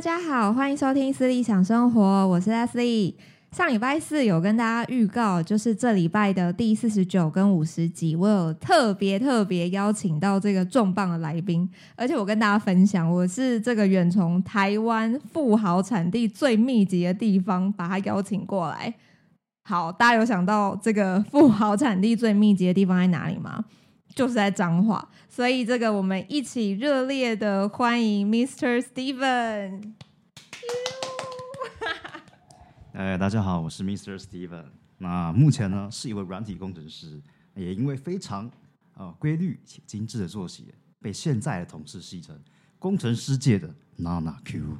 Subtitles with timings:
[0.00, 3.12] 大家好，欢迎收听思理想生活，我是 Leslie。
[3.52, 18.94] 上礼拜四有跟大家预告，就是这礼拜的第四十九跟五十集，我有特别特别邀请到这个重磅的来宾，而且我跟大家分享，我是这个远从台湾富豪产地最密集的地方把他邀请过来。
[19.68, 23.62] 好，大家有想到这个富豪产地最密集的地方在哪里吗？
[24.14, 28.80] 就是在脏话，所以这个我们一起热烈的欢迎 Mr.
[28.80, 29.92] Steven。
[32.92, 34.18] 哎，大家好，我是 Mr.
[34.18, 34.64] Steven。
[34.98, 37.22] 那目前呢是一位软体工程师，
[37.54, 38.46] 也因为非常
[38.94, 42.38] 啊、呃、规律且精致的作息，被现在的同事戏称
[42.78, 44.76] 工程师界的娜娜 Q。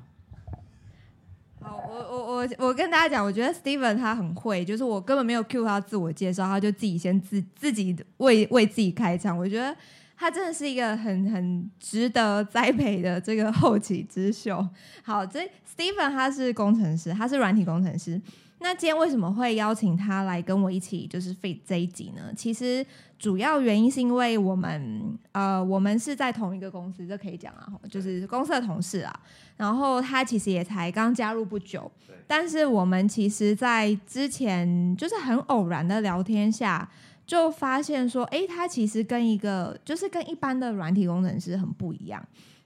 [1.63, 2.10] 好，我
[2.41, 9.37] 我我跟大家讲，我觉得 Steven 他很会，就是我根本没有 cue 他自我介绍，他就自己先自自己为为自己开场。
[9.37, 9.77] 我觉得
[10.17, 14.67] 他真的是一个很很值得栽培的这个后起之秀。
[15.03, 15.41] 好，这
[15.77, 18.19] Steven 他是工程师，他是软体工程师。
[18.61, 22.33] 那今天为什么会邀请他来跟我一起就是 feat 这一集呢？
[22.37, 22.85] 其实
[23.19, 29.21] 主要原因是因为我们呃我们是在同一个公司，这可以讲啊，就是公司的同事啊。
[29.57, 31.91] 然后他其实也才刚加入不久，
[32.27, 36.89] 但是我们其实，在之前就是很偶然的聊天下，
[37.27, 42.23] 就发现说，哎，他其实跟一个就是跟一般的软体工程师很不一样。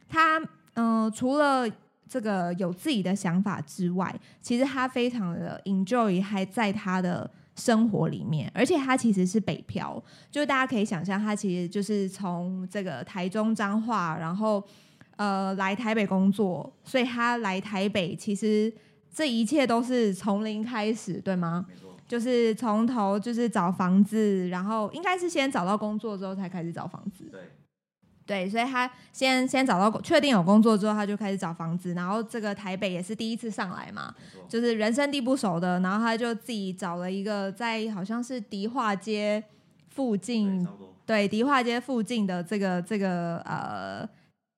[0.09, 0.39] 他
[0.75, 1.69] 嗯、呃，除了
[2.09, 14.63] 这个有自己的想法之外，其实他非常的 enjoy 还在他的生活里面，而且他其实是北漂，就大家可以想象，他其实就是从这个台中彰化，然后
[15.17, 18.73] 呃来台北工作，所以他来台北其实
[19.13, 21.67] 这一切都是从零开始，对吗？
[22.07, 27.25] 就是从头就是找房子，然后应该是先找到工作之后才开始找房子。
[27.33, 27.41] 对。
[28.27, 31.93] 对，所以他先先找到确定有工作之后，他就开始找房子。
[31.93, 34.15] 然后这个台北也是第一次上来嘛，
[34.49, 35.79] 就是人生地不熟的。
[35.81, 39.45] 然后他就自己找了一个在好像是迪化街
[39.91, 40.67] 附近，
[41.05, 44.09] 对，迪化街附近的这个这个呃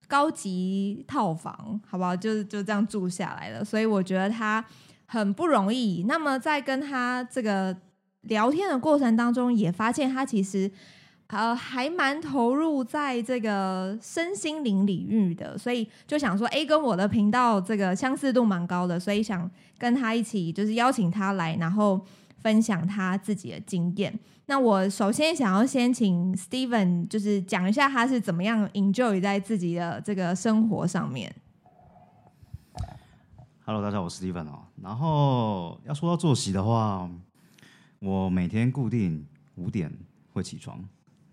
[0.06, 2.15] 高级套房，好不好？
[2.15, 3.65] 就就这样住下来了。
[3.65, 4.65] 所以我觉得他
[5.06, 6.04] 很不容易。
[6.06, 7.77] 那么在跟他这个
[8.21, 10.71] 聊天的过程当中，也发现他其实。
[11.28, 22.00] 呃，还蛮投入在这个身心灵领域的，所以就想说，哎，跟我的频道这个相似度蛮高的，所以想跟他一起，就是邀请他来，然后
[22.38, 24.16] 分享他自己的经验。
[24.47, 31.34] 那我首先想要先请 Steven，就是讲一下他是怎么样 enjoy 在自己的这个生活上面。
[33.65, 34.60] Hello，大家好，我是 Steven 哦。
[34.81, 37.10] 然后要说到作息的话，
[37.98, 39.26] 我每天固定
[39.56, 39.92] 五点
[40.32, 40.81] 会起床。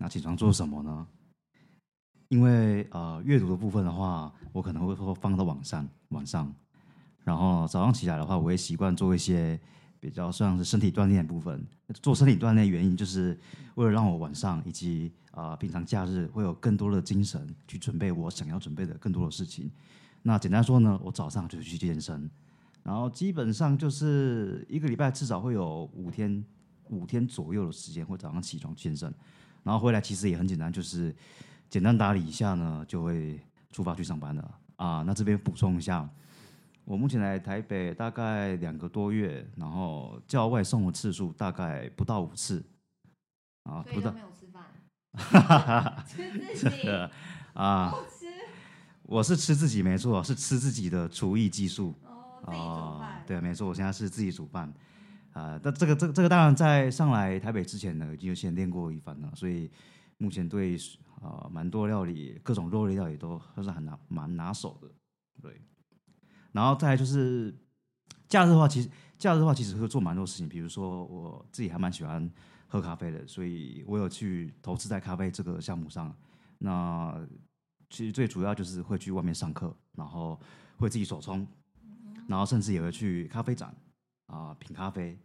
[0.04, 1.06] 那起床做什么呢？
[2.28, 6.54] 因为呃，阅读的部分的话，我可能会说放到晚上，晚上。
[7.22, 9.58] 然后早上起来的话，我会习惯做一些
[9.98, 11.66] 比较像是身体锻炼的部分。
[12.02, 13.40] 做身体锻炼原因就是
[13.76, 19.70] 为了让我晚上以及啊、平常假日会有更多的精神去准备我想要准备的更多的事情。
[20.20, 22.30] 那简单说呢，我早上就是去健身，
[22.82, 26.44] 然后基本上就是一个礼拜至少会有五天
[26.90, 29.10] 五天左右的时间会早上起床健身。
[29.64, 31.12] 然后回来其实也很简单，就是
[31.68, 33.40] 简单打理一下呢，就会
[33.72, 34.54] 出发去上班了。
[34.76, 35.02] 啊。
[35.04, 36.08] 那这边补充一下，
[36.84, 42.64] 我目前来台北大概两个多月，然后叫外送的次数大概不到五次。
[43.64, 46.88] 啊，不到没有吃饭， 吃自己。
[47.54, 48.26] 啊，吃
[49.04, 51.94] 我是吃自己没错，是吃自己的厨艺技术。
[52.42, 54.70] 哦，对，没错，我现在是自己煮饭。
[55.34, 59.68] 啊，那这个这这个当然在上来台北之前呢，已经有先练过一番了，所以
[60.16, 60.76] 目前对
[61.20, 64.88] 啊蛮多料理，各种肉类料理都都是很拿蛮拿手的，
[65.42, 65.60] 对。
[66.52, 67.52] 然后再来就是
[68.28, 68.88] 假日的话，其实
[69.18, 72.30] 假日的话其实会做蛮多事情，比如说我自己还蛮喜欢
[72.68, 76.16] 喝咖啡的，所以我有去投资在咖啡这个项目上。
[76.58, 77.20] 那
[77.90, 80.38] 其实最主要就是会去外面上课，然后
[80.76, 81.44] 会自己手冲，
[82.28, 83.74] 然后甚至也会去咖啡展。
[84.26, 85.18] 啊、呃、品咖啡。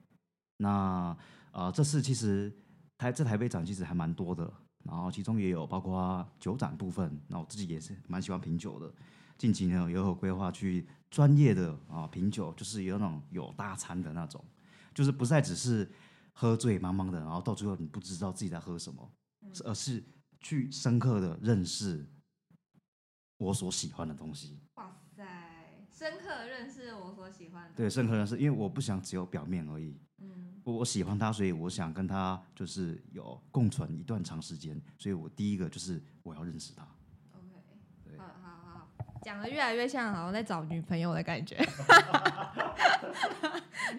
[0.58, 1.18] 那啊、
[1.54, 2.52] 呃，这次其实
[2.98, 4.52] 台这台北展其实还蛮多的，
[4.84, 7.20] 然后其中也有包括酒展部分。
[7.28, 8.94] 那我自己也是蛮喜欢品酒的，
[9.38, 14.44] 近几年也有规划去专业的啊、呃、品酒，就是有那种有大餐的那种，
[14.94, 15.90] 就是不再只是
[16.34, 19.12] 喝醉茫茫的，然后到最后你不知道自己在喝什么，
[19.64, 20.04] 而是
[20.42, 22.06] 去深刻的认识
[23.38, 24.60] 我所喜欢的东西。
[24.76, 24.99] 哇塞，
[26.00, 27.76] 深刻认识我所喜欢的。
[27.76, 30.00] 对，深刻认识，因为我不想只有表面而已。
[30.20, 34.82] 嗯，我我喜欢他，所以我想跟他就是有共存一段长时间。
[34.98, 36.88] 所以我第一个就是我要认识他。
[39.22, 41.58] 讲得越来越像好像在找女朋友的感觉。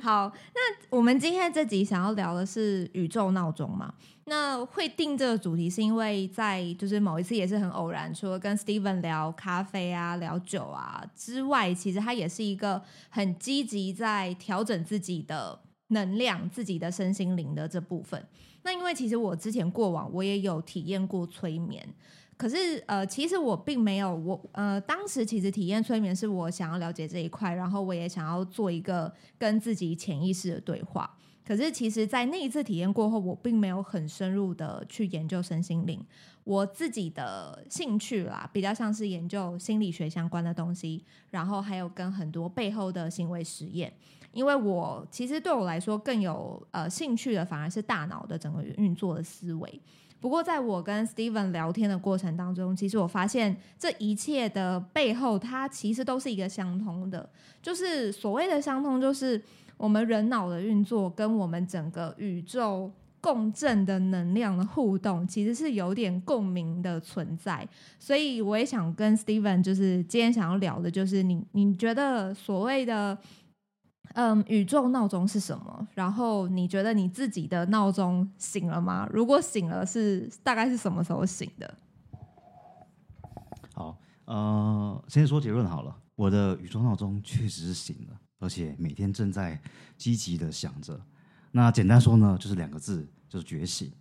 [0.00, 0.60] 好，那
[0.96, 3.92] 我们今天这集想要聊的是宇宙闹钟嘛？
[4.24, 18.24] 那会定这个主题是因为在就是某一次也是很偶然，除了跟 Steven 聊咖啡啊、聊酒啊之外，其实他也是一个很积极在调整自己的能量、自己的身心灵的这部分。
[18.62, 21.86] 那因为其实我之前过往我也有体验过催眠。
[22.40, 31.18] 可是，呃，其实我并没有，我呃，当时其实体验催眠是我想要了解这一块，然后我也想要做一个跟自己潜意识的对话。
[31.46, 36.02] 可是，其实，在那一次体验过后，我并没有很深入的去研究身心灵。
[36.44, 43.92] 我自己的兴趣啦，比较像是研究心理学相关的东西，然后还有跟很多背后的行为实验。
[44.32, 49.78] 因为我其实对我来说更有呃兴趣的，反而是大脑的整个运作的思维。
[50.20, 57.28] 不过，在我跟 Steven 聊天的过程当中，其实我发现这一切的背后，它其实都是一个相通的。
[57.62, 59.42] 就是所谓的相通，就是
[59.78, 62.90] 我们人脑的运作跟我们整个宇宙
[63.20, 67.66] 共振的能量的互动，其实是有点共鸣的存在。
[67.98, 73.16] 所以，我也想跟 Steven，就是今天想要聊的，就是你你觉得所谓的。
[74.14, 75.86] 嗯，宇宙闹钟是什么？
[75.94, 79.08] 然后你觉得你自己的闹钟醒了吗？
[79.12, 81.78] 如果醒了是，大概是什么时候醒的？
[83.72, 85.96] 好，呃，先说结论好了。
[86.16, 89.58] 我的宇宙闹钟确实是醒了，而且每天正在
[89.96, 91.00] 积极的响着。
[91.52, 93.92] 那简单说呢，就是两个字，就是觉醒。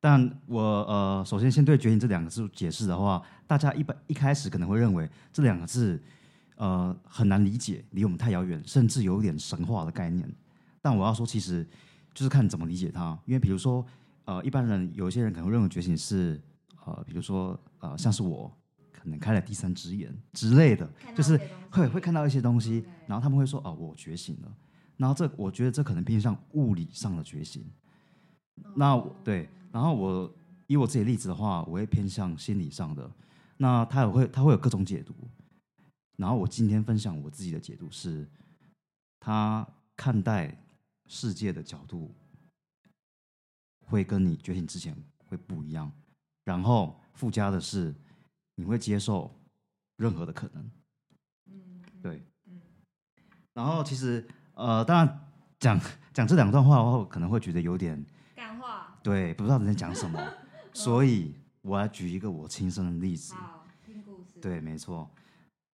[0.00, 6.02] 但我呃，首先先对觉醒这两个字解释的话，大家一般一开始可能会认为这两个字。
[6.58, 10.28] 呃，很难理解，离我们太遥远，甚至有点神话的概念。
[10.82, 11.64] 但我要说，其实
[12.12, 13.16] 就是看怎么理解它。
[13.26, 13.86] 因为比如说，
[14.24, 16.40] 呃，一般人有一些人可能认为觉醒是，
[16.84, 18.52] 呃，比如说，呃，像是我
[18.92, 21.40] 可能开了第三只眼之类的，就是
[21.70, 24.52] 会会看到一些东西，然后他们会说，哦，我觉醒了。
[24.96, 27.64] 然后这我觉得这可能偏向物理上的觉醒。
[28.74, 30.34] 那对，然后我
[30.66, 33.08] 以我自己的例子的话，我会偏向心理上的。
[33.58, 35.14] 那他也会他会有各种解读。
[36.18, 38.28] 然后我今天分享我自己的解读是，
[39.20, 39.66] 他
[39.96, 40.52] 看待
[41.06, 42.12] 世界的角度
[43.86, 44.94] 会跟你觉醒之前
[45.28, 45.90] 会不一样，
[46.44, 47.94] 然后附加的是
[48.56, 49.32] 你会接受
[49.96, 50.70] 任何的可能。
[51.46, 52.20] 嗯，对。
[53.54, 55.30] 然后其实呃，当然
[55.60, 55.80] 讲
[56.12, 58.04] 讲这两段话的话，我可能会觉得有点
[58.34, 58.98] 干话。
[59.04, 60.20] 对，不知道你在讲什么，
[60.74, 61.32] 所以
[61.62, 63.36] 我来举一个我亲身的例子。
[64.40, 65.08] 对，没错。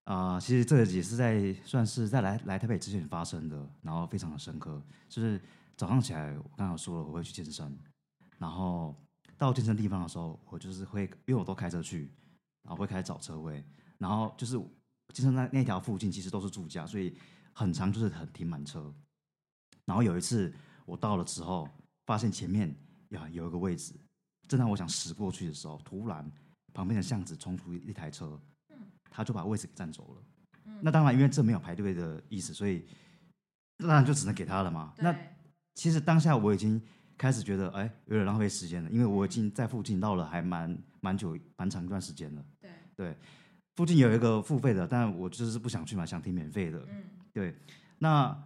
[0.04, 4.82] 啊、其实这也是在算是在来来台北之前发生的，然后非常的深刻。
[5.08, 5.40] 就是
[5.76, 7.74] 早上起来，我刚刚说了我会去健身，
[8.36, 8.94] 然后
[9.38, 12.10] 到健身地方的时候，我就是会因为我都开车去，
[12.62, 13.64] 然后会开始找车位，
[13.96, 14.58] 然后就是
[15.14, 17.17] 健身那那条附近其实都是住家，所以
[17.55, 18.94] 很长就是很停满车。
[19.86, 20.52] 然后有一次
[20.84, 21.67] 我到了之后，
[22.05, 22.76] 发现前面
[23.08, 23.94] 呀有一个位置，
[24.48, 26.31] 正当我想驶过去的时候，突然
[26.74, 28.38] 旁边的巷子冲出一台车。
[29.16, 30.22] 他就把位置给占走了，
[30.64, 32.84] 嗯，那当然，因为这没有排队的意思，所以
[33.78, 34.92] 当然就只能给他了嘛。
[34.98, 35.16] 那
[35.76, 36.82] 其实当下我已经
[37.16, 42.44] 开始觉得，哎，有点浪费时间了，因为我已经在附近绕了还蛮蛮久、蛮长一段时间了。
[42.60, 43.16] 对对，
[43.76, 46.84] 附近有一个付费的，但我就是不想去嘛，想听免费的。
[46.88, 47.56] 嗯，对。
[47.98, 48.36] 那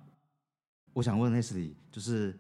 [0.93, 2.39] 我想问 Leslie，就是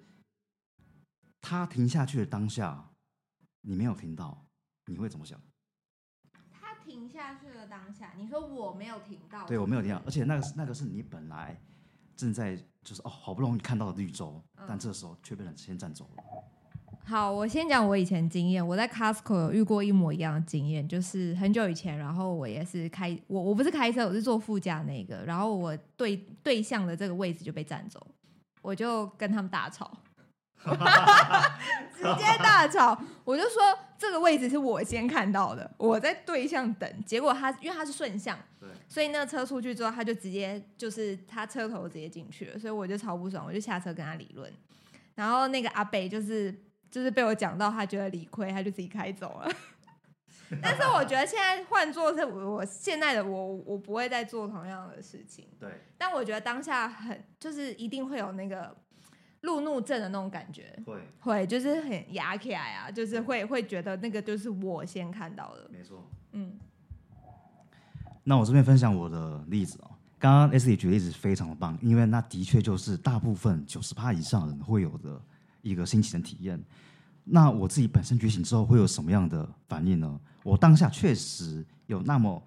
[1.41, 2.91] 他停下去的当下，
[3.63, 4.47] 你没有听到，
[4.85, 5.41] 你会怎么想？
[7.69, 11.61] 当下，你说我没有停到，对，我没有停到，而且那个那个是你本来
[12.17, 16.25] 正在就是哦，好不容易看到的绿洲，嗯、但这时候却被人先占走了。
[17.05, 28.07] 好，我先讲我以前经验，我在 Costco 有遇过一模一样的经验，就是很久以前，然后我也是开我我不是开车，我是坐副驾那个，然后我对对象的这个位置就被占走，
[28.61, 29.91] 我就跟他们大吵。
[31.95, 32.99] 直接大吵。
[33.25, 33.63] 我就说
[33.99, 44.53] 这个位置是我先看到的，我在对向等，结果他因为他是顺向，对，所以那个车出去之后，他就直接就是他车头直接进去了，所以我就超不爽，我就下车跟他理论。
[45.15, 46.55] 然后那个阿北就是
[46.91, 49.51] 就是被我讲到，他觉得理亏，他就自己开走了。
[50.63, 55.47] 但是我觉得现在换做是我，我现在的我，我不会再做同样的事情。
[55.61, 55.69] 对。
[55.99, 58.75] 但我觉得当下很，就是一定会有那个
[59.43, 60.77] 路怒症的那种感觉。
[60.85, 60.99] 会。
[61.21, 65.69] 会，就是很压起来啊，就是会会觉得那个就是我先看到的。
[65.73, 66.07] 没错。
[66.33, 66.59] 嗯。
[68.25, 69.91] 那我这边分享我的例子哦。
[70.19, 75.21] 刚刚 Leslie 举的例子非常的棒，因为那的确就是大部分九十趴以上人会有的
[75.63, 76.63] 一个心情的体验。
[77.23, 80.21] 那我自己本身觉醒之后会有什么样的反应呢？
[80.43, 82.43] 我当下确实有那么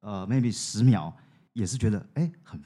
[0.00, 1.14] 呃，maybe 十秒，
[1.52, 2.60] 也是觉得哎，很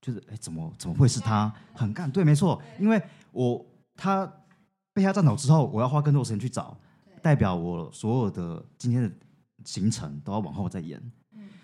[0.00, 1.52] 就是哎，怎么怎么会是他？
[1.74, 3.00] 很干，对，没错，因为
[3.32, 3.64] 我
[3.94, 4.26] 他
[4.92, 6.78] 被他占走之后，我要花更多时间去找，
[7.22, 9.12] 代表我所有的今天的
[9.64, 11.00] 行程都要往后再延。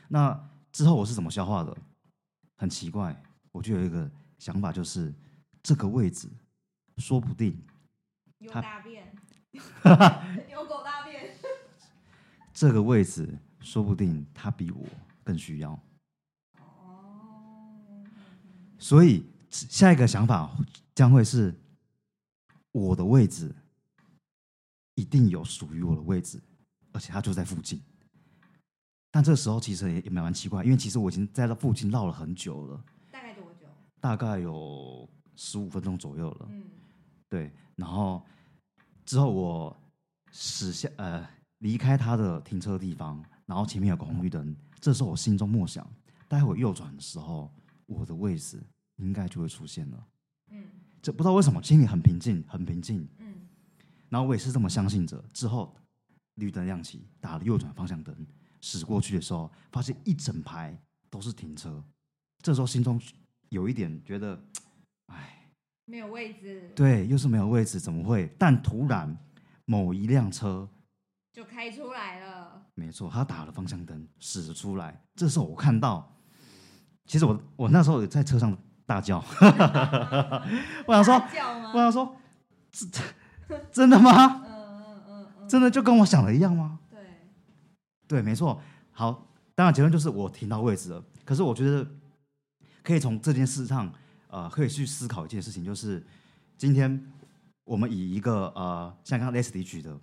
[0.08, 0.38] 那
[0.70, 1.76] 之后我是怎么消化的？
[2.56, 3.14] 很奇怪，
[3.52, 5.12] 我就有一个想法，就是
[5.62, 6.28] 这个位置
[6.98, 7.60] 说不定
[8.38, 9.12] 有大便，
[10.50, 11.34] 有狗大便。
[12.52, 14.84] 这个位置说不定他比我
[15.24, 15.78] 更需要。
[18.86, 20.48] 所以下一个想法
[20.94, 21.52] 将会是
[22.70, 23.52] 我的位置
[24.94, 26.40] 一定有属于我的位置，
[26.92, 27.82] 而且他就在附近。
[29.10, 32.84] 但这时候其实也也蛮奇怪，因为其实我已经在那附近绕了很久了。
[33.10, 33.66] 大概多久？
[34.00, 36.46] 大概有十五分钟左右了。
[36.48, 36.62] 嗯，
[37.28, 37.50] 对。
[37.74, 38.22] 然后
[39.04, 39.76] 之后我
[40.30, 41.28] 驶下呃
[41.58, 44.54] 离开他的停车的地方，然后前面有个红绿灯。
[44.78, 45.84] 这时候我心中默想，
[46.28, 47.50] 待会右转的时候，
[47.86, 48.62] 我的位置
[48.96, 50.06] 应该就会出现了。
[50.50, 50.64] 嗯，
[51.00, 53.08] 这不知道为什么心里很平静，很平静。
[53.18, 53.34] 嗯，
[54.08, 55.22] 然后我也是这么相信着。
[55.32, 55.74] 之后
[56.34, 58.14] 绿灯亮起，打了右转方向灯。
[58.60, 60.76] 驶过去的时候，发现一整排
[61.08, 61.82] 都是停车，
[62.42, 63.00] 这时候心中
[63.50, 64.42] 有一点觉得，
[65.06, 65.50] 哎，
[65.84, 66.72] 没有位置。
[66.74, 68.28] 对，又是没有位置，怎么会？
[68.38, 69.16] 但突然
[69.66, 70.68] 某一辆车
[71.32, 72.66] 就开出来了。
[72.74, 75.00] 没错，他打了方向灯，驶了出来。
[75.14, 76.12] 这时候我看到，
[77.04, 79.18] 其实我我那时候也在车上大叫，
[80.86, 81.14] 我想说，
[81.74, 82.16] 我想说，
[83.72, 84.42] 真的吗？
[84.46, 86.78] 嗯嗯嗯嗯，真的就跟我想的一样吗？
[88.06, 88.60] 对，没错。
[88.92, 91.02] 好，当然结论就是我停到位置了。
[91.24, 91.84] 可是我觉得
[92.84, 93.92] 可以从这件事上，
[94.28, 96.06] 呃，可以去思考一件事情，就是
[96.56, 97.04] 今天
[97.64, 99.98] 我们以一个呃，像刚刚 Leslie 举的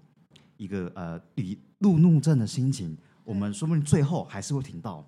[0.58, 5.08] 一个呃，以路怒症的心情，我们说不定最后还是会停到。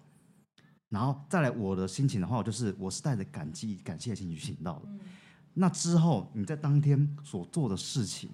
[0.89, 4.87] 然后再来我的心情的话，就是我是带着感激、感谢的心情去行到的。
[4.87, 4.99] 嗯。
[5.53, 8.29] 那之后你在当天所做的事情，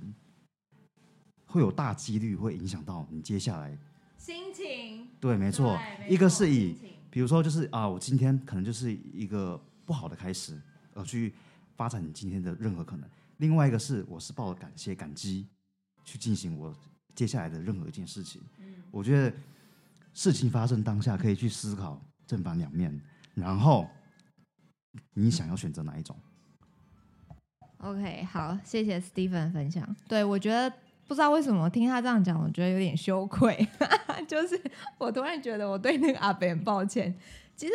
[1.45, 3.77] 会有大几率会影响到你接下来。
[4.17, 6.75] 心情对，没错，一个是以，
[7.09, 10.59] 比如说就是啊，我今天可能就是一个不好的开始，
[10.93, 11.33] 而去
[11.75, 13.09] 发展你今天的任何可能。
[13.37, 15.47] 另外一个是，我是抱着感谢、感激
[16.03, 16.75] 去进行我
[17.15, 18.41] 接下来的任何一件事情。
[18.59, 19.35] 嗯，我觉得
[20.13, 21.99] 事情发生当下可以去思考
[22.31, 22.97] 正反两面，
[23.35, 23.85] 然后
[25.15, 26.15] 你想要选择哪一种
[27.79, 29.93] ？OK，好，谢谢 Steven 分享。
[30.07, 30.73] 对，我觉得。
[31.07, 33.67] 不知道为什么听他这样讲，我觉得有点羞愧。
[34.29, 34.57] 就是
[34.97, 37.13] 我突然觉得我对那个阿北很抱歉。
[37.53, 37.73] 其实，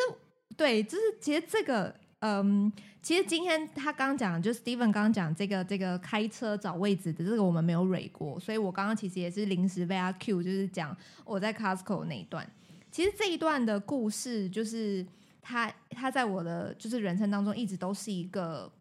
[0.56, 2.72] 对，就是其实这个，嗯，
[3.02, 10.96] 其实今天他刚讲，就 Steven 刚刚讲这个这个开车找位置的这个，我们没有蕊过，所以我刚刚其实也是临时被他 cue，就是讲
[11.26, 12.48] 我在 Costco 那一段。
[12.96, 15.04] 其实这一段的故事，就是
[15.42, 18.72] 他他在我的就是人生当中一直都是一个。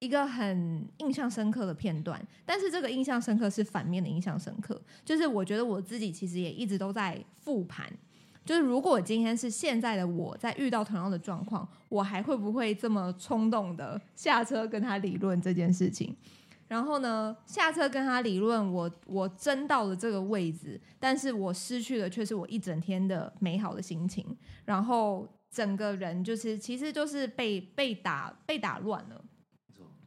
[0.00, 7.86] 一个很印象深刻的片段，但是这个印象深刻是反面的印象深刻，就是我觉得我自己其实也一直都在复盘，
[8.42, 16.16] 就是如果今天是现在的我在遇到同样的状况，我还会不会这么冲动的下车跟他理论这件事情？
[16.70, 24.24] 然后呢，下车跟他理论，我我争到了这个位置，但是我失去的却是我一整天的美好的心情，
[24.64, 29.24] 然后整个人就是其实就是被被打被打乱了。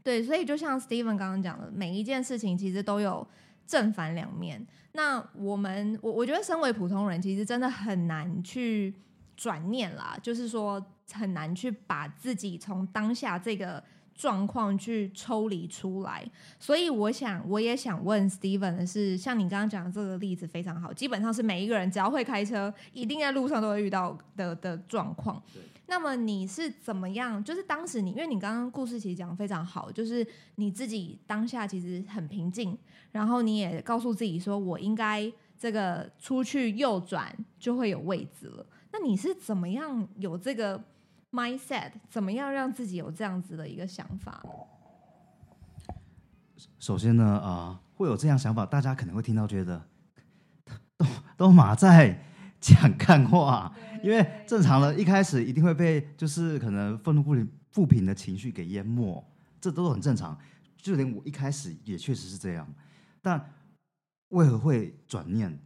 [0.02, 3.28] 对，所以就像 Steven 刚刚讲的，每一件事情其实都有
[3.68, 4.66] 正反两面。
[4.94, 8.96] 那我们，我我觉得身为普通人，其实真的很难去
[9.36, 13.84] 转念啦，就是说很难去把自己从当下这个
[14.16, 16.24] 状况去抽离出来。
[16.60, 25.42] 所以我想，我也想问 Steven 的是，像你刚刚讲的这个例子非常好，基本上是每一个人只要会开车，一定在路上都会遇到的的状况。
[25.86, 27.44] 那么你是怎么样？
[27.44, 32.76] 就是当时你，因为你刚刚故事其实讲得非常好，就是你自己当下其实很平静，
[33.12, 38.66] 然后你也告诉自己说，我应该这个出去右转就会有位置了。
[38.94, 40.82] 那你是怎么样有这个
[41.34, 41.92] mindset？
[42.10, 44.42] 怎么样让自己有这样子的一个想法？
[46.80, 49.86] 首先呢，啊、呃，会有这样想法，大家可能会听到觉得
[50.98, 52.24] 都都马在
[52.62, 59.26] 讲干话，因为正常的一开始一定会被就是可能愤怒不平不平的情绪给淹没，
[59.60, 60.38] 这都很正常。
[60.78, 62.72] 就连我一开始也确实是这样，
[63.22, 63.54] 但
[64.30, 65.60] 为何会转念？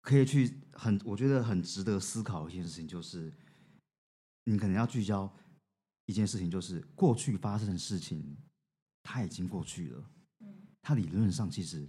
[0.00, 3.32] 可以去很，我觉得很值得思考一件事情，就是
[4.44, 5.32] 你可能要聚焦
[6.06, 8.36] 一件事情，就是过去发生的事情，
[9.02, 10.04] 它已经过去了，
[10.80, 11.88] 它理论上其实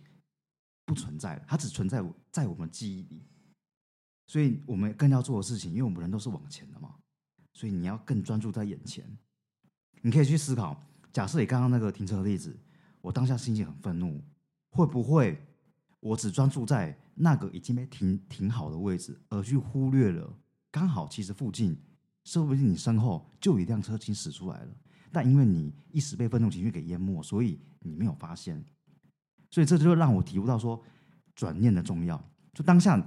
[0.85, 3.25] 不存在了，它只存在在我们记忆里。
[4.27, 6.95] 所以我们更要做的事情，因为我们人都是往前的嘛，
[7.53, 9.05] 所以你要更专注在眼前。
[10.01, 10.81] 你可以去思考，
[11.11, 12.57] 假设你刚刚那个停车的例子，
[13.01, 14.23] 我当下心情很愤怒，
[14.69, 15.37] 会不会
[15.99, 20.33] 我只专注在那个已经被停停好的位置，而去忽略了
[20.71, 21.77] 刚好其实附近，
[22.23, 24.75] 说不定你身后就有一辆车行驶出来了，
[25.11, 28.63] 但因为你一时被愤怒情绪给淹没，所以你没有发现。
[29.49, 30.81] 所以这就让我体悟到说，
[31.35, 32.21] 转念的重要。
[32.53, 33.01] 就当下。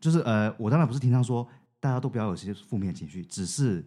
[0.00, 1.46] 就是呃，我当然不是提倡说
[1.78, 3.86] 大家都不要有些负面情绪，只是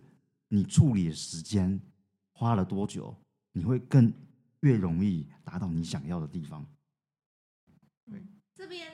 [0.49, 1.81] 你处理的时间
[2.33, 3.15] 花了多久，
[3.53, 4.13] 你会更
[4.59, 6.63] 越容易达到你想要的地方。
[8.11, 8.87] 嗯，这边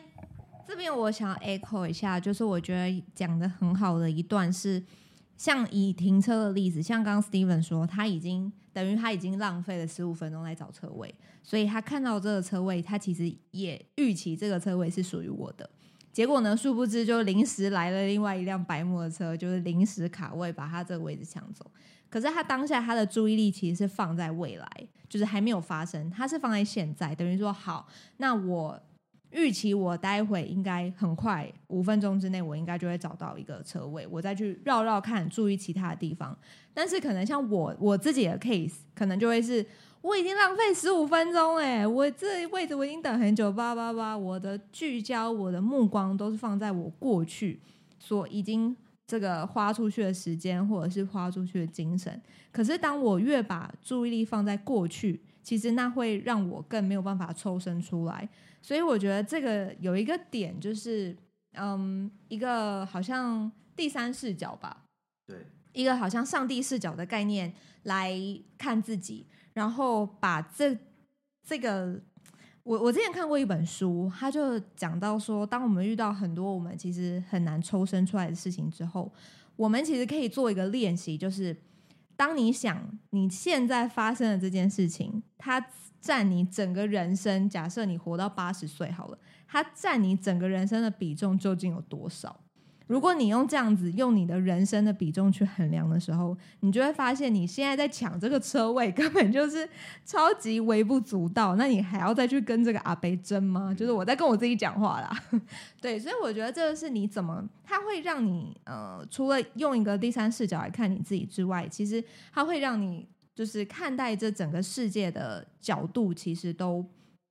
[0.65, 4.81] 这边我想要 echo 一下，就是我觉得讲的很好的一段是，
[5.39, 15.69] 像以停车的例子，像刚刚 Steven 说，他已经等于他已经浪费了十五分钟来找车位，所以他看到这个车位，他其实也预期这个车位是属于我的。
[16.12, 16.58] 结果呢？
[16.58, 21.65] 殊不知，就临时来了另外一辆白摩的车，就是临时卡位，把他这个位置抢走。
[22.10, 24.67] 可是他当下他的注意力其实是放在未来，
[25.08, 27.15] 就是还没有发生，他是放在现在。
[27.15, 28.77] 等于说，好，那我
[29.31, 36.38] 预期我待会应该很快五分钟之内，我应该就会找到一个车位，我再去绕绕看，注意其他的地方。
[36.74, 39.65] 但是可能像我我自己的 case，可能就会是。
[40.01, 47.60] 我已经浪费十五分钟哎，我这位置我已经等很久，叭叭叭，我的聚焦，我的目光都是放在我过去
[47.99, 48.73] 所已经
[49.06, 52.21] 这个花出去的时间，或者是花出去的精神。
[52.49, 58.28] 可是当我越把注意力放在过去，其实那会让我更没有办法抽身出来。
[58.62, 61.15] 所以我觉得这个有一个点就是，
[61.54, 64.84] 嗯，一个好像第三视角吧，
[65.25, 65.38] 对，
[65.73, 68.13] 一个好像上帝视角的概念来
[68.58, 69.25] 看自己。
[69.54, 70.78] 然后把这
[71.45, 71.99] 这个，
[72.63, 79.12] 我我之前看过一本书，他就讲到说，当我们遇到很多我们其实很难抽身出来的事情之后，
[79.56, 81.56] 我们其实可以做一个练习，就是
[82.19, 85.65] 当你想你现在发生的这件事情，它
[86.01, 92.41] 占你整个人生，假设你活到八十岁好了，它占你整个人生的比重究竟有多少？
[92.89, 99.69] 如果你用这样子用你的人生的比重去衡量的时候，你就会发现你现在在抢这个车位根本就是
[100.04, 101.56] 超级微不足道。
[101.56, 103.71] 那你还要再去跟这个阿伯争吗？
[103.71, 105.23] 就是我在跟我自己讲话啦。
[105.80, 116.84] 对，所以我觉得这个是你怎么，它会让你呃，除了用一个第三视角来看你自己之外，其实它会让你就是看待这整个世界的角度其实都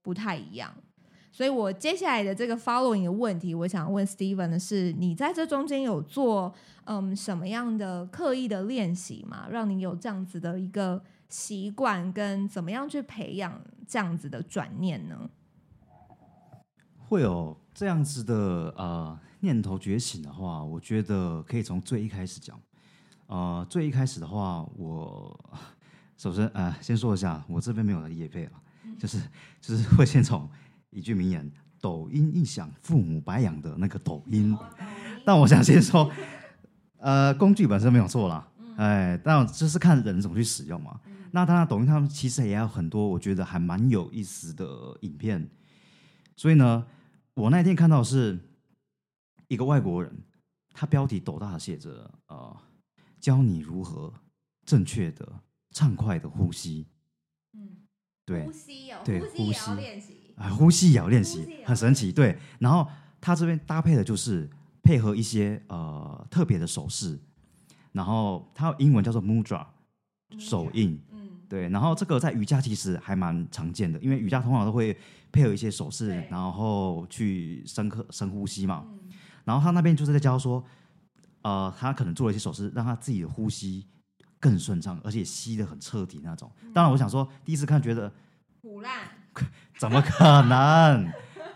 [0.04, 0.72] 不太一样。
[1.38, 9.46] 所以我接下来的这个 following 的问题，我想问 Steven 的是：你在这中间有做嗯什么样的刻意的练习吗？
[9.48, 15.30] 让你有这样子的一个习惯，跟怎么样去培养这样子的转念呢？
[17.06, 22.60] 会有这样子的呃念头觉醒的话，我觉得可以从最一开始讲。
[23.28, 25.38] 呃，最一开始的话，我
[26.16, 28.60] 首先呃先说一下，我这边没有来业配啊，
[28.98, 29.22] 就是
[29.60, 30.50] 就是会先从。
[30.90, 34.56] 一句名言：“抖音一响，父母白养”的那个抖音。
[35.24, 36.10] 但我想先说，
[36.98, 41.00] 呃，工具本身没有错啦，哎，但就是看人怎么去使用嘛。
[41.30, 44.66] 那当然，抖音他们其实也有很多我觉得还蛮有意思的
[45.02, 45.46] 影片。
[46.36, 46.86] 所以呢，
[47.34, 48.38] 我那天看到是
[49.48, 50.10] 一个外国人，
[50.72, 52.56] 他标题斗大写着：“呃，
[53.20, 54.12] 教你如何
[54.64, 55.40] 正确的、
[55.72, 56.86] 畅快的呼吸。”
[57.52, 57.76] 嗯，
[58.24, 60.17] 对，呼吸哦，对，呼吸也要练习。
[60.38, 62.12] 啊，呼吸也要练习，很神奇。
[62.12, 62.86] 对，然后
[63.20, 64.48] 他这边搭配的就是
[64.82, 67.18] 配合一些呃特别的手势，
[67.92, 69.66] 然后它英文叫做 Mudra
[70.38, 71.68] 手印，嗯，对。
[71.68, 74.96] 然后这个在瑜伽其实还蛮常见的，因为瑜伽通常都会
[75.32, 78.84] 配合一些手势，然后去深刻深呼吸嘛。
[79.44, 80.62] 然后他那边就是在教说，
[81.42, 83.86] 呃，他可能做了一些手势，让他自己的呼吸
[84.38, 86.50] 更顺畅，而且吸的很彻底那种。
[86.72, 88.12] 当然，我想说，第一次看觉得，
[88.62, 89.08] 唬烂，
[89.78, 91.12] 怎么可能？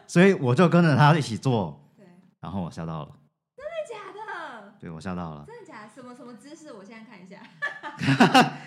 [0.06, 2.06] 所以我就跟着他一起做，对，
[2.40, 3.16] 然后我吓到了，
[3.56, 4.74] 真的假的？
[4.78, 5.88] 对我吓到了，真的假的？
[5.94, 6.72] 什么什么姿势？
[6.72, 7.40] 我现在看一下，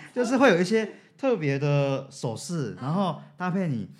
[0.12, 3.90] 就是会有一些特别的手势，然后搭配你。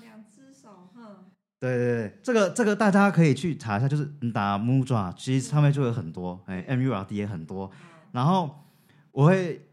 [0.00, 1.24] 两只手，哼
[1.58, 7.70] 对对对，这个这个大家可以去查一下，就是你打 Mudra，其实上面就有很多，哎，M U R D 也很多。
[8.12, 8.64] 然后
[9.10, 9.66] 我会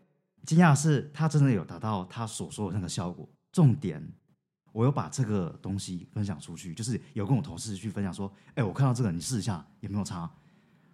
[0.45, 3.29] 惊讶的是，他真的有达到他所说的那个效果。
[3.51, 4.01] 重点，
[4.71, 10.29] 我有把这个东西分享出去，就是有跟我同事去分享说，哎，我看到这个，你试一下有没有差？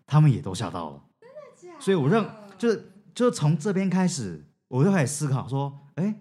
[0.06, 1.04] 他们也都吓到了。
[1.20, 1.36] 真的
[1.74, 1.82] 假的？
[1.82, 2.26] 所以我认
[2.58, 6.16] 就是就是从这边开始，我就开始思考说，哎，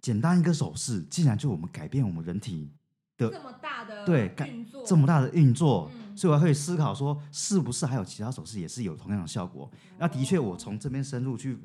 [0.00, 2.72] 简单一个手势，竟然就我们改变我们人体。
[3.18, 9.66] 的这么大的对运作，这么大的运作，嗯、所以我还可以思考说，是不是还有其他手势也是有同样的效果？
[9.72, 11.58] 嗯、那的确，我从这边深入去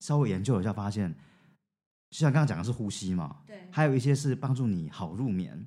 [0.00, 1.14] 稍微研究一下，发现，
[2.10, 5.66] 就像刚刚讲的是呼吸嘛，对，还有一些是帮助你好入眠，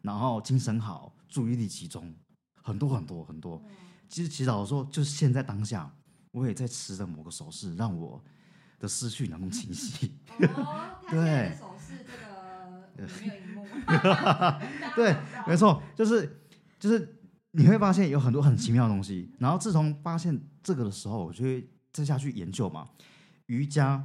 [0.00, 2.14] 然后精神好，注意力集中，
[2.54, 3.62] 很多很多很多。
[3.66, 3.70] 嗯、
[4.08, 5.94] 其实，祈祷说，就是现在当下，
[6.30, 8.22] 我也在持着某个手势，让我
[8.78, 10.12] 的思绪能够清晰。
[10.56, 12.04] 哦，对，手势
[12.96, 13.66] 这个没有荧幕。
[14.96, 16.42] 对，没错，就是
[16.78, 19.30] 就是你会发现有很多很奇妙的东西。
[19.38, 22.88] 然后自从发现这个的时候，我就会再下去研究嘛。
[23.46, 24.02] 瑜伽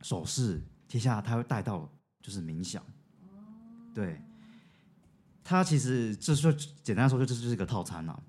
[0.00, 0.62] 手势，
[0.92, 2.84] 接下来他会带到就是冥想。
[3.94, 4.20] 对，
[5.42, 6.52] 他其实就是说
[6.82, 8.22] 简单说，就这就是一个套餐了。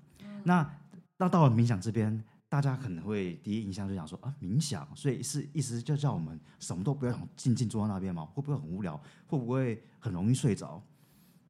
[0.44, 0.74] 那
[1.18, 2.24] 那到了冥想这边。
[2.46, 8.96] 大家可能会第一印象就想说啊，冥想，所以是意思就叫我们什么都不要想，静静坐在那边嘛，会不会很无聊？
[9.26, 10.80] 会不会很容易睡着？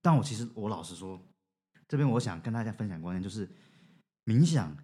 [0.00, 1.20] 但我其实我老实说，
[1.86, 3.46] 这边我想跟大家分享观念，就是
[4.24, 4.74] 冥想，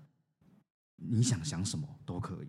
[0.97, 2.49] 你想想什么都可以。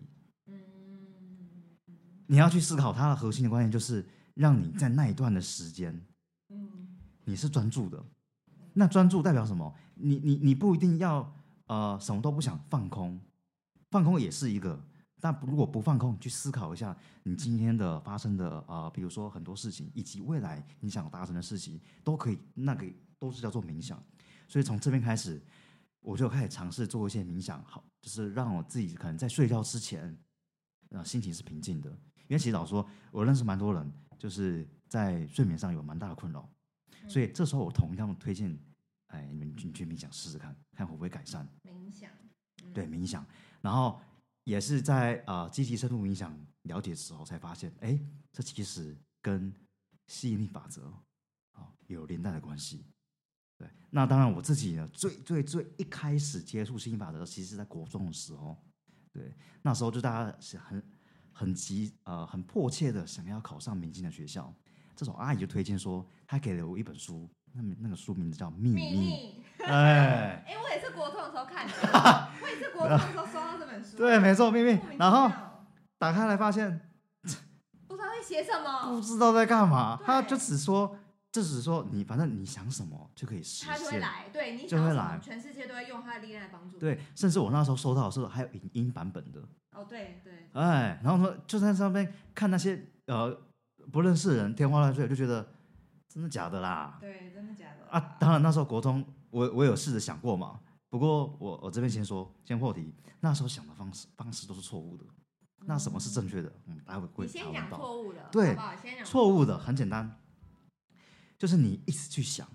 [2.32, 6.02] 你要去思考它的核心的观念，就是让你在那一段的时间，
[7.26, 8.02] 你是专注的。
[8.72, 9.70] 那专注代表什么？
[9.96, 11.30] 你你你不一定要
[11.66, 13.20] 呃什么都不想，放空。
[13.90, 14.82] 放空也是一个，
[15.20, 22.86] 但如果不放空，去思考一下你今天的发生的啊、呃，比如说很多事情，以及未来你想达成的事情，都可以，那个
[23.18, 24.02] 都是叫做冥想。
[24.48, 25.38] 所以从这边开始，
[26.00, 30.16] 我就开始尝试做一些冥想，好，就是让我自己可能在睡觉之前，
[30.92, 31.94] 呃，心情是平静的。
[32.32, 36.48] 因为其实老实说，我认识蛮多人，就是在睡眠上有蛮大的困扰，
[37.06, 38.58] 所以这时候我同样推荐，
[39.08, 41.46] 哎，你们去去冥想试试看，看会不会改善。
[41.62, 42.10] 冥想，
[42.64, 43.22] 嗯、对，冥想。
[43.60, 44.00] 然后
[44.44, 48.00] 也是在啊积极深入冥想了解的时候，才发现，哎，
[48.32, 49.52] 这其实跟
[50.06, 50.90] 吸引力法则
[51.52, 52.86] 啊有连带的关系。
[53.58, 58.56] 对，那当然我自己呢，最最最一开始接触吸引力法则，其实是在国中的时候。
[59.12, 60.82] 对，那时候就大家是很
[61.32, 64.52] 很急呃很迫切的想要考上明星的学校，
[64.94, 68.82] 这时候阿姨就推荐说，她给了我一本书，那那个书名字叫《秘密》。
[68.90, 69.44] 秘密。
[69.64, 71.72] 哎， 哎，我也是国中的时候看的。
[72.42, 74.78] 我也是国中的时候收到这本书，对，没错，秘密。
[74.98, 75.30] 然后
[75.98, 76.80] 打开来发现，
[77.86, 80.00] 不知道在写什么，不知道在干嘛。
[80.04, 80.98] 他就只说，
[81.30, 85.18] 就只说你反正你想什么就可以实现，他就会来，对，你就会来。
[85.22, 86.78] 全世界都会用他的力量来帮助。
[86.78, 89.40] 对，甚至我那时候收到的时候还有影音版本的。
[89.82, 90.48] 哦，对对。
[90.52, 93.36] 哎，然后说就在上面看那些呃
[93.90, 95.46] 不认识的人天花乱坠，就觉得
[96.08, 96.98] 真的假的啦？
[97.00, 97.86] 对，真的假的？
[97.90, 100.60] 啊，当然那时候国通，我我有试着想过嘛。
[100.88, 102.94] 不过我我这边先说，先破题。
[103.20, 105.04] 那时候想的方式方式都是错误的。
[105.64, 106.52] 那什么是正确的？
[106.66, 107.78] 嗯，待会会讨论到。
[107.78, 110.20] 错误的，对，好好先讲错误的很简单，
[111.38, 112.46] 就是你一直去想，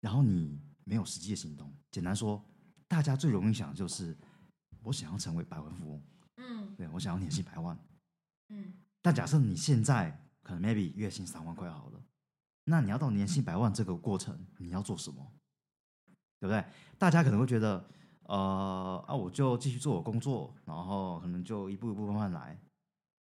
[0.00, 1.70] 然后你没有实际的行动。
[1.90, 2.42] 简单说，
[2.88, 4.16] 大家最容易想的就是
[4.82, 6.02] 我想要成为百万富翁，
[6.46, 7.76] 嗯，对，我想要年薪百万，
[8.48, 8.72] 嗯。
[9.02, 12.00] 但假设你现在可能 maybe 月薪三万块好了，
[12.64, 15.32] 那你要到年薪百万这个过程，你要做什么？
[16.40, 16.64] 对不对？
[16.98, 17.88] 大家可能会觉得，
[18.24, 22.58] 呃啊，我就继续做我工作，然后可能就一步一步慢慢来。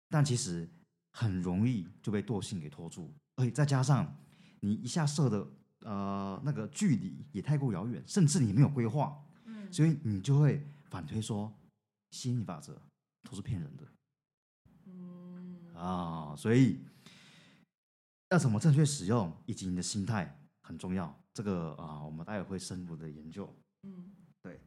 [0.09, 0.69] 但其实
[1.13, 4.17] 很容易就被惰性给拖住，而且再加上
[4.61, 5.47] 你一下设的
[5.81, 11.53] 呃那个距离也太过遥远，甚至你没有规划，嗯，所以你就会反推说
[12.11, 12.81] 吸引力法则
[13.25, 13.85] 都是骗人的，
[14.87, 16.79] 嗯啊，所以
[18.31, 21.15] 要怎么正确使用，以及你的心态很重要。
[21.33, 23.53] 这个啊，我们待会会深入的研究。
[23.83, 24.61] 嗯，对。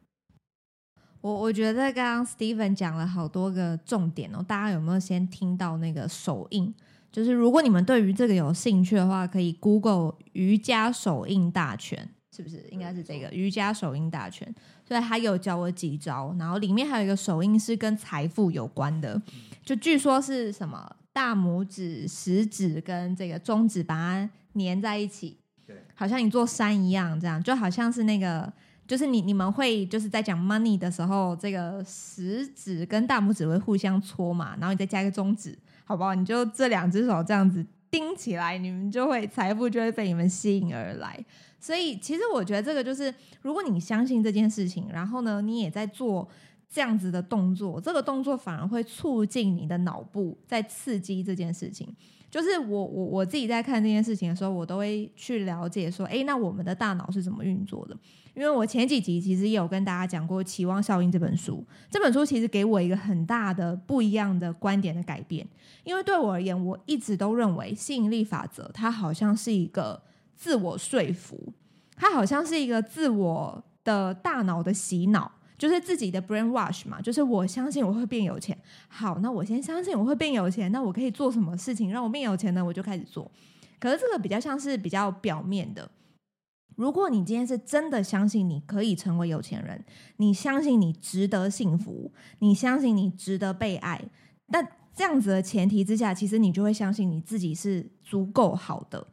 [1.20, 6.74] 我我觉得刚刚 Steven 讲了好多个重点哦，大家有没有先听到那个手印？
[7.10, 12.68] 就是如果你们对于这个有兴趣的话，可以 Google 瑜伽手印大全，是不是？
[12.70, 14.54] 应该是这个瑜伽手印大全。
[14.88, 19.20] 所以他有教我几招，然后里面还有一个手印是跟财富有关的，
[19.62, 28.50] 就据说是什么大拇指、食指跟这个中指把它粘在一起，对，好像一座山一样，这样就好像是那个。
[28.86, 36.14] 就是你你们会就是在讲 money 的时候，这个食指跟大拇指会互相搓嘛，然后你再加一个中指，好不好？
[36.14, 41.22] 你就这两只手这样子钉起来，你们就会财富就会被你们吸引而来。
[41.60, 46.28] 所以其实我觉得这个就是，如果你相信这件事情，然后呢，你也在做
[46.70, 51.88] 这样子的动作，这个动作反而会促进你的脑部在刺激这件事情。
[52.30, 57.96] 就是我我我自己在看这件事情的时候，我都会去了解说，诶，那我们的大脑是怎么运作的？
[58.34, 65.44] 因为我前几集其实也有跟大家讲过《期望效应》这本书，这本书其实给我一个很大的不一样的观点的改变。
[65.84, 70.00] 因为对我而言，我一直都认为吸引力法则它好像是一个
[70.38, 71.52] 自我说服，
[71.96, 78.56] 它好像是一个自我的大脑的洗脑，就是自己的 brainwash 嘛，就是我相信我会变有钱。
[78.86, 82.64] 好，那我先相信我会变有钱，那我可以做什么事情让我变有钱呢？
[82.64, 83.28] 我就开始做。
[83.80, 85.90] 可是这个比较像是比较表面的。
[86.76, 89.84] 如果你今天是真的相信你可以成为有钱人，
[90.18, 94.00] 你相信你值得幸福，你相信你值得被爱，
[94.46, 94.62] 那
[94.94, 99.04] 这样子的前提之下，其实你就会相信你自己是足够好的。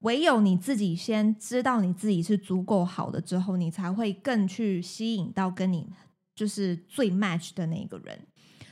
[0.00, 5.86] 唯有你自己先知道你自己是足够好的之后，你才会更去吸引到跟你
[6.34, 8.18] 就是最 match 的那个人。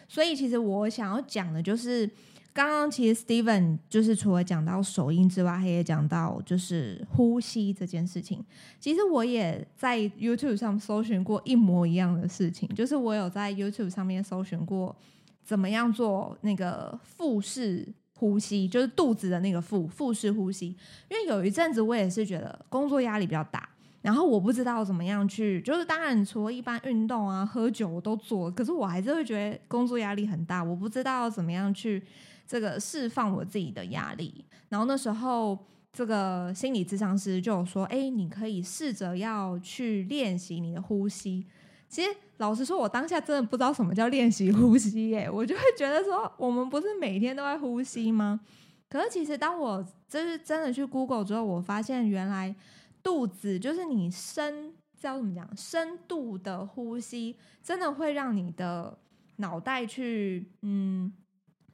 [0.09, 2.11] 所以，其实我想要讲的就是。
[2.55, 8.45] 刚刚其实 Steven 就是除了讲到手印之外，他也讲到就是呼吸这件事情。
[8.81, 14.97] 其实我也在 YouTube 上搜寻过一模一样的事情，就是我有在 YouTube 上面搜寻过
[15.45, 17.87] 怎么样做那个腹式
[18.19, 20.77] 呼吸，就是肚子的那个腹腹式呼吸。
[21.09, 23.69] 因为有一阵子我也是觉得工作压力比较大，
[24.03, 32.03] 然后我不知道怎么样去，就是当然除了一般运动啊、喝酒我都做，可是我还是会觉得工作压力很大，我不知道怎么样去。
[32.51, 35.59] 这个释放我自己的压力，然后那时候
[35.93, 41.47] 这个心理咨商师就有说：“哎，你可以试着要去练习你的呼吸。”
[41.89, 48.41] 其实老实说，我当下真的不知道什么叫练习呼吸，哎， 我就会觉得说，我们不是每天都在呼吸吗？
[48.89, 52.55] 可是其实当我就是真的去 Google 之后，我发现原来
[53.03, 58.99] 肚子就是你深叫怎么讲，深度的呼吸，真的会让你的
[59.37, 61.13] 脑袋去嗯。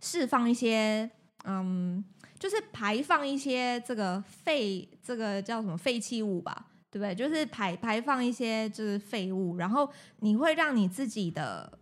[0.00, 1.11] 释放一些，
[1.46, 2.05] 嗯，
[2.38, 7.12] 就是排放一些这个废，这个叫什么废弃物吧，对不对？
[7.12, 11.76] 就是排排放一些就是废物，然后你会让你自己的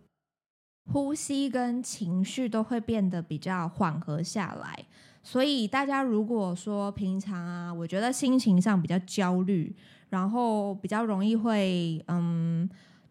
[0.91, 4.85] 呼吸跟情绪都会变得比较缓和下来。
[5.21, 9.75] 所以大家如果说平常啊，我觉得心情上比较焦虑，
[10.09, 12.52] 然后比较容易会，嗯。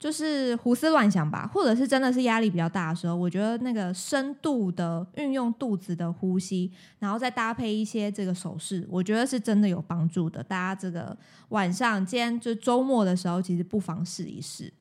[0.02, 10.42] 就是胡思乱想吧，或者是真的是压力比较大的时候，我觉得那个深度的运用肚子的呼吸，然后再搭配一些这个手势，我觉得是真的有帮助的。
[10.42, 11.16] 大家这个
[11.50, 14.72] 晚上，今天就周末的时候，其实不妨试一试。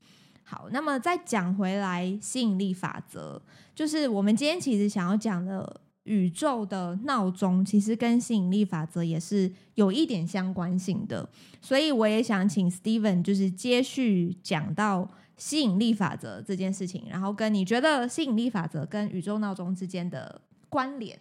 [0.43, 3.39] 好，那么再讲回来，吸引力法则，
[3.75, 5.81] 就是我们今天其实想要讲的。
[6.05, 11.29] 宇宙的闹钟其实跟吸引力法则也是有一点相关性的，
[11.61, 21.19] 所以我也想请 Steven 就是接续讲到吸引力法则这件事情，然后跟你觉得吸引力法则跟宇宙闹钟之间的关联。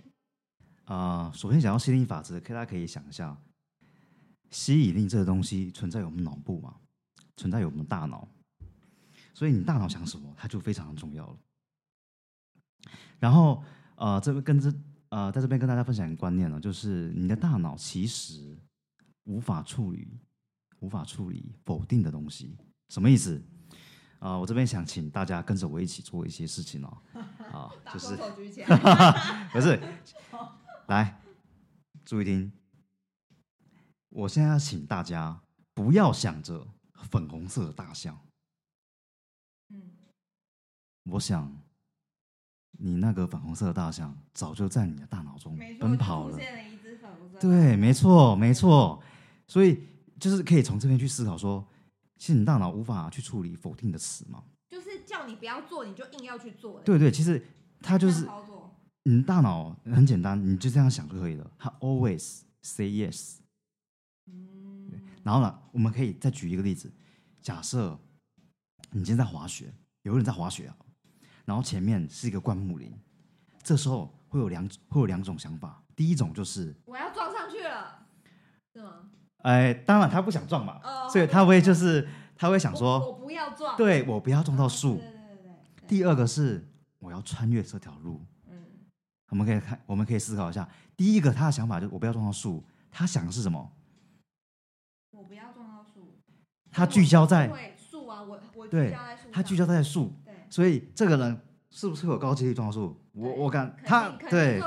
[0.85, 3.37] 啊、首先讲到吸引力法则，大家可以想一下，
[4.51, 6.77] 吸引力这个东西存在于我们脑部嘛，
[7.37, 8.27] 存在于我们大脑，
[9.35, 11.37] 所以你大脑想什么，它就非常的重要了。
[13.19, 13.63] 然后。
[14.01, 14.73] 呃，这边跟这
[15.11, 18.59] 呃，在这边跟大家分享一个观念呢，就是你的大脑其实
[19.25, 20.19] 无法处理
[20.79, 22.57] 无法处理否定的东西，
[22.89, 23.37] 什么意思？
[24.21, 27.03] 啊、呃，我这边想请大家跟着我一起做一些事情哦，
[27.53, 28.17] 啊，就是
[29.53, 29.79] 不是，
[30.89, 31.21] 来
[32.07, 32.51] 注意听，
[34.09, 35.39] 我现在要请大家
[35.75, 36.67] 不要想着
[37.11, 38.19] 粉红色的大象，
[39.69, 39.93] 嗯，
[41.05, 41.55] 我想。
[42.79, 46.39] 你那个粉红色的大象早就在你的大脑中奔跑了。
[47.39, 49.03] 对，没错，没错。
[49.47, 49.83] 所以
[50.19, 51.67] 就是可以从这边去思考说，
[52.17, 54.45] 其实你大脑无法去处理否定的词嘛。
[54.69, 56.81] 就是叫你不要做，你就硬要去做。
[56.81, 57.43] 对对，其实
[57.81, 58.29] 它就是
[59.05, 61.51] 你大脑很简单，你就这样想就可以了。
[61.59, 63.39] 它 always say yes。
[64.27, 64.93] 嗯。
[65.23, 66.91] 然后呢，我们可以再举一个例子，
[67.41, 67.99] 假设
[68.91, 70.77] 你今天在滑雪，有人在滑雪啊。
[71.51, 72.97] 然后前面是一个灌木林，
[73.61, 75.83] 这时候会有两会有两种想法。
[75.97, 78.07] 第一种就是我要撞上去了，
[78.73, 79.11] 是吗？
[79.39, 84.99] 哎，当然他不想撞嘛，哦、所以他会就是他会想说，我不要撞，对我不要撞到树。
[84.99, 85.89] 对对对对。
[85.89, 86.65] 第二个是
[87.01, 88.25] 我要穿越这条路。
[88.49, 88.65] 嗯，
[89.31, 90.69] 我们可以看，我们可以思考一下。
[90.97, 93.73] 第一个他的想法就是我不要撞到树，他想的是什么？
[95.11, 96.17] 我不要撞到树。
[96.71, 98.97] 他聚焦在树啊，我我对，
[99.33, 100.13] 他聚焦在树。
[100.51, 103.01] 对，所以这个人是不是有高几率撞到树？
[103.13, 104.61] 我我敢，他对，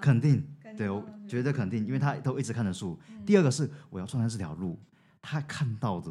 [0.00, 2.98] 肯定，对我觉得肯定，因为他都一直看着树。
[3.26, 4.78] 第二个是我要穿越这条路，
[5.20, 6.10] 他看到的。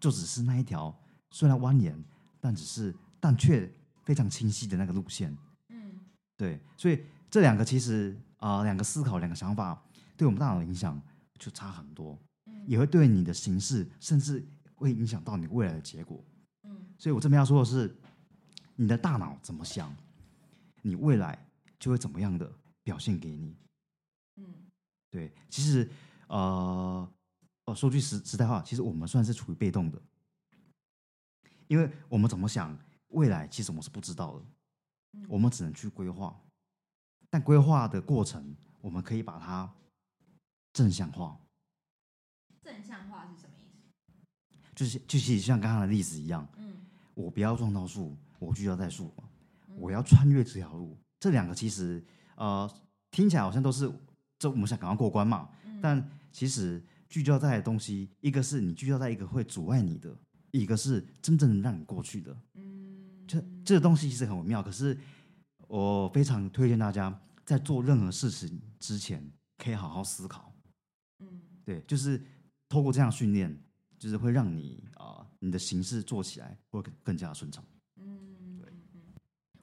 [0.00, 0.94] 就只是那一条，
[1.30, 1.94] 虽然蜿蜒，
[2.38, 5.34] 但只是但却非常清晰的那个路线。
[5.70, 5.98] 嗯，
[6.36, 9.82] 对，所以这两个其实啊，两个思考，两个想法，
[10.14, 11.00] 对我们大脑的影响
[11.38, 12.18] 就差很多。
[12.44, 16.22] 嗯，也会对你的形式，甚至会影响到你未来的结果。
[16.64, 17.96] 嗯，所以我这边要说的是，
[18.76, 19.94] 你的大脑怎么想，
[20.82, 21.38] 你未来
[21.78, 22.50] 就会怎么样的
[22.82, 23.56] 表现给你。
[24.36, 24.54] 嗯，
[25.10, 25.90] 对，其实
[26.28, 27.08] 呃。
[27.66, 29.98] 哦，说句实实在话，其实我们算是处于被动的，
[31.66, 34.44] 因为我们怎么想未来，其实我们是不知道的，
[35.28, 36.38] 我们只能去规划，
[37.30, 39.74] 但规划的过程，我们可以把它
[40.74, 41.40] 正向化。
[42.62, 44.68] 正向化是什么意思？
[44.74, 46.84] 就是就是像刚刚的例子一样，嗯，
[47.14, 49.12] 我不要撞到树，我聚焦在树，
[49.76, 52.04] 我要穿越这条路，这两个其实
[52.36, 52.70] 呃
[53.10, 53.92] 听起来好像都是，
[54.38, 55.48] 这我们想赶快过关嘛，
[55.82, 56.82] 但其实。
[57.06, 60.12] 聚焦在的东西，一个是你聚焦在一个会阻碍你的，
[60.50, 62.36] 一个是真正让你过去的。
[62.54, 64.98] 嗯，这这个东西其实很微妙，可是
[65.68, 70.52] 我非常推荐大家在做任何事情之前，可以好好思考。
[71.20, 72.20] 嗯，对，就是
[72.68, 73.56] 透过这样训练，
[73.96, 77.64] 就是会让你啊、呃，你的形式做起来会更加顺畅。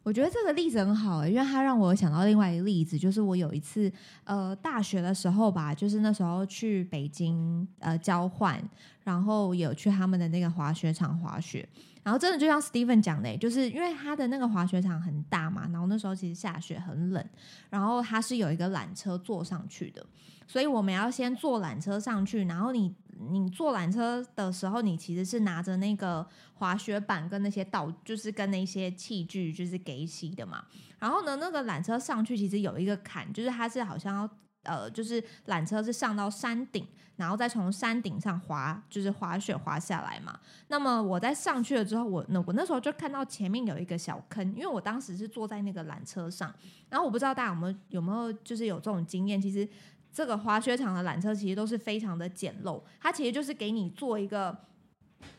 [0.03, 3.91] 我觉得这个例子很好，因为它让我想到另外一个例子，就是我有一次，
[4.23, 8.59] 呃，大学的时候吧，就是那时候去北京呃交换，
[9.03, 11.67] 然后有去他们的那个滑雪场滑雪，
[12.01, 17.23] 然后真的就像 Steven 讲的，就是因为他的那个滑雪场很大嘛，然后那时候其实下雪很冷，
[17.69, 20.03] 然后他是有一个缆车坐上去的，
[20.47, 22.91] 所以我们要先坐缆车上去，然后你。
[23.29, 30.65] 你坐缆车的时候，你其实是拿着那个滑雪板跟那些道，就是跟那些器具，就是给洗的嘛。
[30.97, 34.29] 然后呢，那个缆车上去其实有一个坎，就是它是好像要
[34.63, 40.39] 呃，就是缆车是上到山顶，然后再从山顶上滑，就是滑雪滑下来嘛。
[40.67, 46.53] 那么我在上去了之后，我那我那时候就看到前面有一个小坑，因为我当时是坐在那个缆车上，
[46.89, 49.67] 然后我不知道大家有没有有没有就是有这种经验，其实。
[50.13, 54.55] 这个滑雪场的缆车其实都是非常的简陋，它其实就是给你做一个，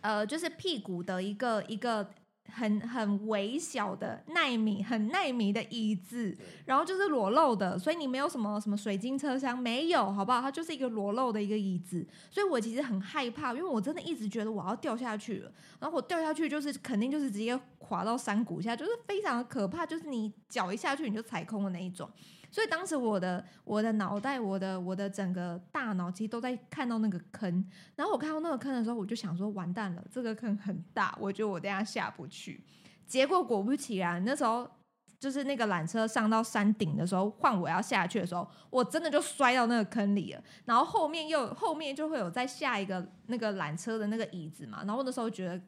[0.00, 2.08] 呃，就是屁股的一个一个
[2.50, 10.40] 很很微小的耐米很耐米的椅子，然后就是裸露的，所以你没有什么什么水晶车厢，没有，好不好？
[10.40, 22.10] 它就是一个裸露的一个椅子，所以我其实很害怕，因为我真的一直觉得我要掉下去了，然后我掉下去就是肯定就是直接滑到山谷下，就是非常的可怕，就是你脚一下去你就踩空的那一种。
[22.52, 32.62] 所以当时我的我的脑袋，我的我的整个大脑其实都在看到那个坑，然后我看到那个坑的时候，我就想说完蛋了，这个坑很大，我觉得我等下下不去。
[33.06, 34.70] 结果果不其然，那时候
[35.18, 40.44] 就是那个缆车上到山顶的时候，换我要下去的时候，我真的就摔到那个坑里了。
[40.66, 45.58] 然后后面又后面就会有再下一个那个缆车的那个椅子嘛，然后那时候觉得。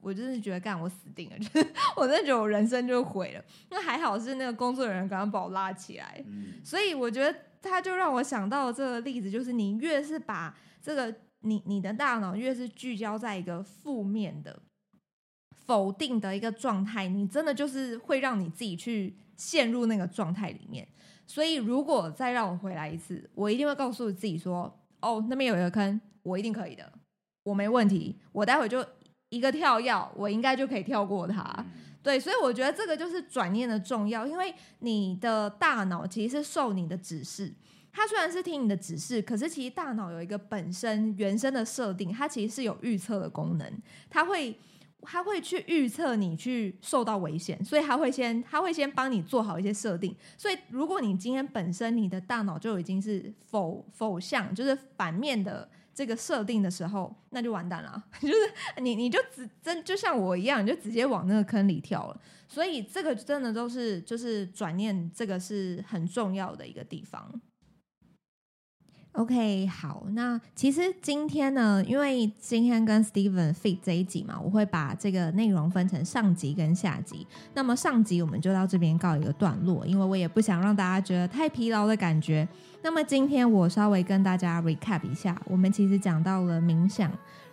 [0.00, 3.44] 我真的觉得，干我死定了， 就是我真的觉得我人生就毁了。
[3.70, 14.58] 那还好是那个工作人员刚刚把我拉起来，嗯、所以我觉得他就让我想到这个例子，就是你越是把这个你你的大脑越是聚焦在一个负面的、
[15.66, 20.88] 否定的一个状态，你真的就是会让你自己去陷入那个状态里面。
[21.26, 26.90] 所以如果再让我回来一次，我一定会告诉自己说：“哦，那边有一个坑，我一定可以的，
[27.44, 28.82] 我没问题，我待会就。”
[29.30, 31.64] 一个跳跃，我应该就可以跳过它。
[32.02, 37.52] 对，所以我觉得这个就是转念的重要，因为你的大脑其实是受你的指示，
[37.92, 43.70] 它虽然是听你的指示，可是其实大脑有一个本身原生的设定，它其实是有预测的功能，
[44.08, 44.58] 它会
[45.02, 50.16] 它会去预测你去受到危险，所以它会先它会先帮你做好一些设定。
[50.38, 55.68] 所以如果你今天本身你的大脑就已经是否否向，就是反面的。
[56.00, 58.02] 这个设定的时候，那就完蛋了。
[58.22, 58.34] 就是
[58.80, 62.18] 你，你就只真就像我一样，你就直接往那个坑里跳了。
[62.48, 67.30] 所以这个真的都是就是转念，这个是很重要的一个地方。
[69.12, 77.26] OK，好，那其实今天呢，因为今天跟 Steven fit 这一集嘛，我会把这个内容分成上集跟下集。
[77.52, 82.48] 那么上集我们就到这边告一个段落，因为我也不想让大家觉得太疲劳的感觉。
[82.82, 87.10] 那么今天我稍微跟大家 recap 一下，我们其实讲到了冥想，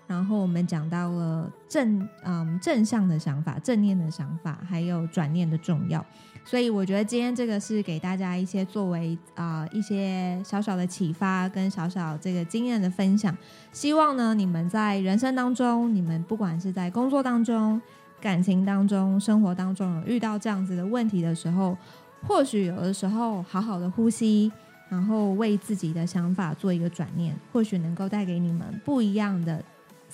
[0.07, 6.03] 然后我们讲到了正嗯正向的想法、正念的想法，还有转念的重要。
[6.45, 13.35] 所以我觉得今天这个是给大家一些作为啊、一些小小的启发跟小小这个经验的分享。
[13.73, 17.81] 希望呢你们在人生当中，你们不管是在工作当中、
[18.21, 21.77] 感情当中、生活当中遇到这样子的问题的时候，
[22.25, 24.49] 或许有的时候好好的呼吸，
[24.87, 29.61] 然后为自己的想法做一个转念，或许能够带给你们不一样的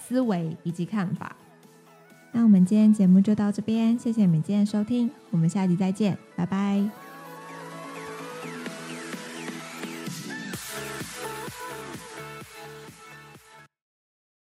[0.08, 1.36] 思维以及看法。
[2.32, 7.03] 那我们今天节目就到这边，谢谢你们今天收听，我们下集再见，拜拜。